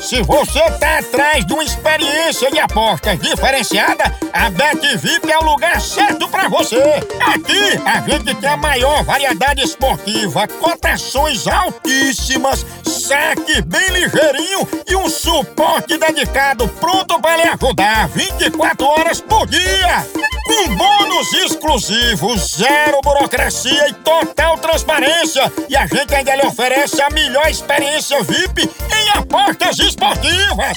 [0.00, 5.80] Se você tá atrás de uma experiência de apostas diferenciada, a BetVip é o lugar
[5.80, 6.80] certo pra você.
[7.20, 15.08] Aqui a gente tem a maior variedade esportiva, cotações altíssimas, saque bem ligeirinho e um
[15.08, 20.06] suporte dedicado pronto para lhe ajudar 24 horas por dia.
[20.52, 25.50] Com bônus exclusivos, zero burocracia e total transparência.
[25.66, 30.76] E a gente ainda lhe oferece a melhor experiência VIP em apostas esportivas.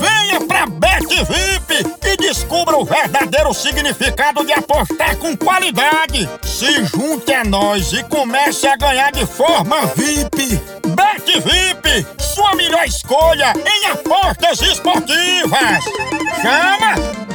[0.00, 6.28] Venha pra Bet VIP e descubra o verdadeiro significado de apostar com qualidade.
[6.42, 10.60] Se junte a nós e comece a ganhar de forma VIP.
[10.88, 15.84] Bet VIP, sua melhor escolha em apostas esportivas.
[16.42, 17.25] Chama!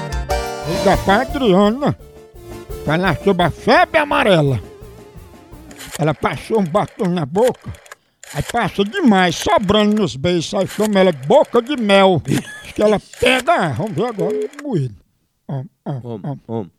[0.84, 1.96] Da Adriana,
[2.84, 4.60] falar sobre a febre amarela.
[6.00, 7.72] Ela passou um batom na boca,
[8.34, 12.20] aí passa demais, sobrando nos beijos, aí chama ela de boca de mel.
[12.64, 14.96] Acho que ela pega, vamos ver agora, moído.
[15.48, 16.38] Ó, ó.
[16.48, 16.70] Om.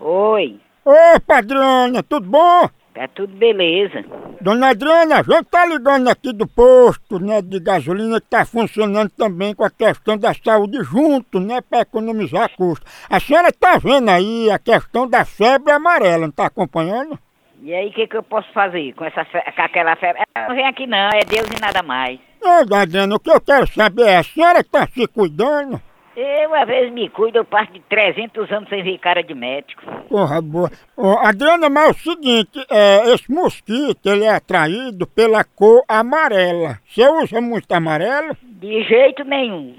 [0.00, 2.68] Oi, Ô, Padrona, tudo bom?
[2.94, 4.04] Tá tudo beleza.
[4.40, 9.10] Dona Adriana, a gente tá ligando aqui do posto, né, de gasolina que tá funcionando
[9.10, 12.86] também com a questão da saúde junto, né, para economizar custo.
[13.08, 17.18] A senhora tá vendo aí a questão da febre amarela, não tá acompanhando?
[17.64, 19.38] E aí, o que, que eu posso fazer com, essa fe...
[19.54, 20.22] com aquela febre?
[20.34, 22.18] Ah, Não vem aqui não, é Deus e nada mais.
[22.40, 25.80] Dona Adriana, o que eu quero saber é, a senhora tá se cuidando?
[26.14, 29.82] Eu, às vezes, me cuido, eu passo de 300 anos sem ver cara de médico.
[30.08, 30.70] Porra, boa.
[30.96, 36.78] Ô, Adriana, mas é o seguinte, é, esse mosquito, ele é atraído pela cor amarela.
[36.86, 38.36] Você usa muito amarelo?
[38.42, 39.74] De jeito nenhum.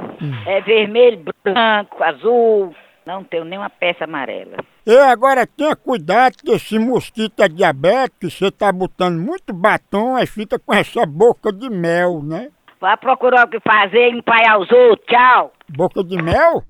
[0.47, 2.75] É vermelho, branco, azul.
[3.05, 4.57] Não tenho nenhuma peça amarela.
[4.85, 10.25] E agora tenha cuidado que esse mosquito é diabético, você tá botando muito batom, aí
[10.25, 12.49] fica com essa boca de mel, né?
[12.79, 15.05] Vá procurar o que fazer e empaiar os outros.
[15.07, 15.53] Tchau.
[15.69, 16.63] Boca de mel?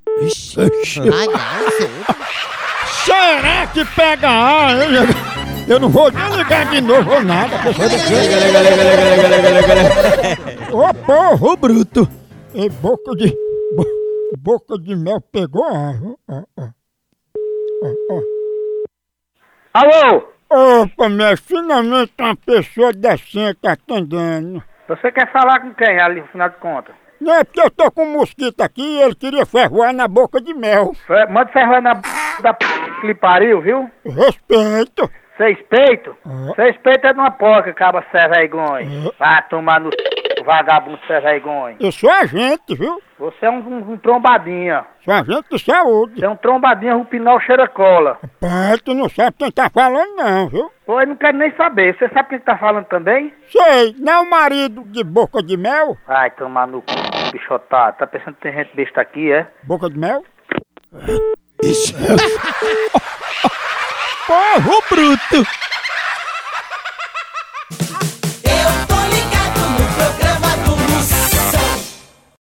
[0.57, 2.15] Ai, não, senhor.
[3.05, 4.91] Será que pega ar, hein?
[5.67, 7.55] Eu não vou nem ligar de novo ou nada.
[10.71, 12.07] Ô porro bruto!
[12.53, 13.29] E boca de.
[13.75, 15.95] bo- boca de mel pegou ar.
[16.29, 16.67] Ó, ó.
[17.83, 18.21] Ó, ó.
[19.73, 20.23] Alô?
[20.49, 24.63] Opa, minha, finalmente uma pessoa decente atendendo.
[24.87, 26.93] Você quer falar com quem ali, no final de contas?
[27.23, 30.41] Não é porque eu tô com um mosquito aqui e ele queria ferroar na boca
[30.41, 30.93] de mel.
[31.07, 32.01] Fe- Manda ferrar na b...
[32.41, 32.65] da p...
[32.99, 33.89] que lhe pariu, viu?
[34.05, 35.09] Respeito.
[35.37, 36.13] Seis peitos?
[36.25, 36.53] Ah.
[36.55, 39.11] Seis peitos é de uma porca, caba sem vergonha.
[39.17, 39.97] Vai tomar no c...
[40.43, 41.77] vagabundo sem vergonha.
[41.79, 43.01] Eu sou agente, viu?
[43.19, 44.85] Você é um, um, um trombadinha.
[45.03, 46.19] Sou agente de saúde.
[46.19, 48.19] Você é um trombadinha rupinol cheira cola.
[48.39, 50.71] Pai, tu não sabe quem tá falando não, viu?
[50.85, 51.97] Pô, eu não quero nem saber.
[51.97, 53.33] Você sabe quem tá falando também?
[53.49, 55.97] Sei, não é o marido de boca de mel?
[56.05, 57.31] Vai tomar no c...
[57.31, 57.97] bichotado.
[57.97, 59.47] Tá pensando que tem gente besta aqui, é?
[59.63, 60.23] Boca de mel?
[64.27, 65.72] Porro bruto!